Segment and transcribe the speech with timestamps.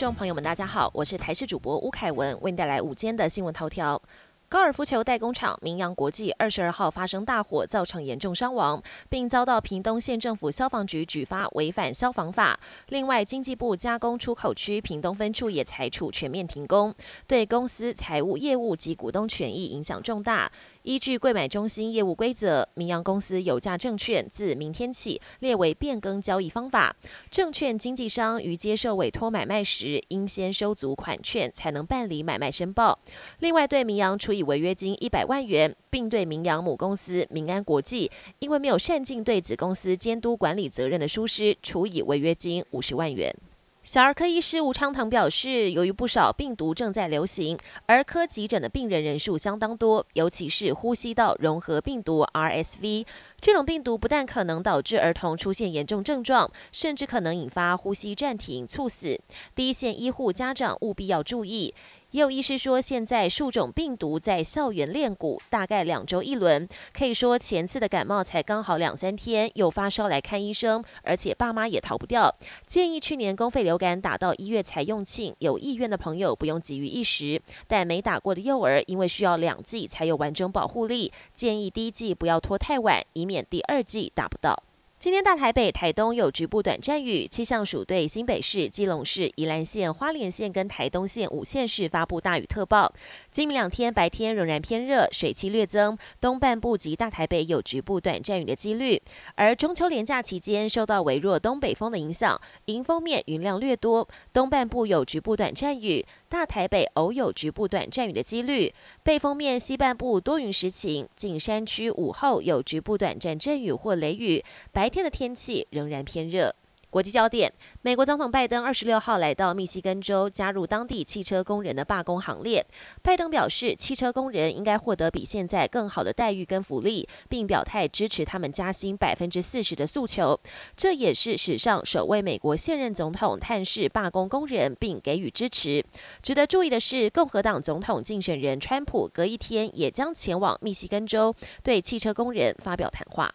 [0.00, 4.00] 众朋友们，大家好，我是台视主播吴凯文，为您带来午间的新闻头条。
[4.48, 12.58] 高尔夫球代工厂明阳国际二十二号发生大火，造成严重伤亡，并遭到屏东县政府消防局举发违反消防法。
[12.88, 16.92] 另外，经济部加工出口区屏东分处也裁处全面停工，
[17.28, 20.50] 对公司财务业务及股东权益影响重大。
[20.82, 26.96] 依据柜买中心业务规则，明阳公司有价证券自明天起列为变更交易方法。
[27.30, 32.98] 证券经纪商于接受委托买卖时，应先收足款券，才能办理买卖申报。
[33.40, 43.34] 另外，对明阳处以违约金一百万元，并对明阳母公司明安国际因为没有善尽对子公司监督管理责任的疏失，处以违约金五十万元。
[43.82, 53.06] 小儿科医师吴昌堂表示，由于不少病毒正在流行，儿科急诊的病人人数相当多，尤其是呼吸道融合病毒 RSV
[53.40, 59.18] 这种病毒，不但可能导致儿童出现严重症状，甚至可能引发呼吸暂停、猝死。
[59.54, 61.74] 第一线医护家长务必要注意。
[62.12, 72.34] 也有医师说，现在数种病毒在校园练蛊，大概两周一轮，可以说前次的感冒才刚好两三天，又发烧来看医生，而且爸妈也逃不掉。
[72.66, 84.64] 建议去年公费流感打到一月才用罄，有意愿的朋友不用急于一时，但没打过的幼儿，因为需要两剂才有完整保护力，建议第一剂不要拖太晚，以免第二剂打不到。
[85.00, 92.92] 今天大台北、台东有局部短暂雨，气象署对新北市、基隆市、宜兰县、花莲县跟台东县五县市发布大雨特报。
[93.32, 99.00] 今明两天白天仍然偏热，水汽略增，东半部及大台北有局部短暂雨的几率。
[99.36, 106.04] 而中秋连假期间受到微弱东北风的影响，迎风面云量略多，东半部有局部短暂雨。
[106.30, 116.54] 大台北偶有局部短暂雨的几率，背风面西半部多云时晴，近山区午后有局部短暂阵雨或雷雨，白天的天气仍然偏热。
[116.90, 117.52] 国际焦点：
[117.82, 122.66] 美国总统拜登二十六号来到密西根州，加入当地汽车工人的罢工行列。
[123.00, 130.40] 拜登表示，汽车工人应该获得比现在更好的待遇跟福利，并表态支持他们加薪百分之四十的诉求。
[130.76, 135.84] 这也是史上首位美国现任总统探视罢工工人并给予支持。
[136.20, 141.32] 值得注意的是，共和党总统竞选人川普隔一天也将前往密西根州，
[141.62, 143.32] 对汽车工人发表谈话。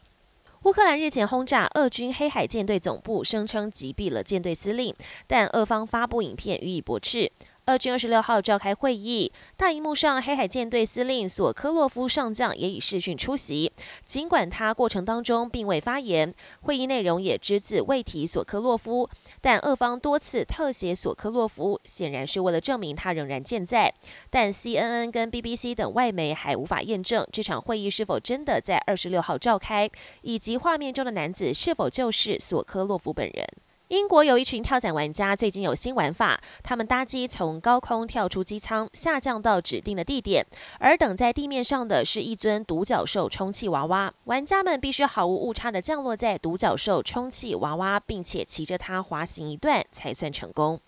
[0.65, 4.95] 乌克兰日前轰炸俄军黑海舰队总部，声称击毙了舰队司令，
[5.27, 7.31] 但俄方发布影片予以驳斥。
[7.67, 13.71] 俄军二十六号召开会议，大荧幕上黑海舰队司令索科洛夫上将也以视讯出席。
[14.05, 16.31] 尽管他过程当中并未发言，
[16.61, 19.09] 会议内容也只字未提索科洛夫，
[19.41, 23.91] 但俄方多次特写索科洛夫，显然是为了证明他仍然健在。
[24.29, 29.89] 但 CNN 跟 BBC 等外媒还无法验证这场会议是否真的在二十六号召开，
[30.21, 33.47] 以及画面中的男子是否就是索科洛夫本人。
[33.89, 36.41] 英国有一群跳伞玩家，最近有新玩法。
[36.63, 40.43] 他们搭机从高空跳出机舱，下降到指定的地点，
[40.79, 44.11] 而等在地面上的是一尊独角兽充气娃娃。
[44.23, 50.79] 玩家们必须毫无误差的降落在独角兽充气娃娃，并且骑着它滑行一段才算成功。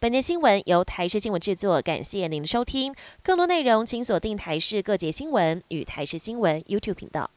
[0.00, 2.92] 本节新闻由台视新闻制作，感谢您的收听。
[3.22, 7.30] 更多内容请锁定台视各节新闻与台视新闻 YouTube 频道。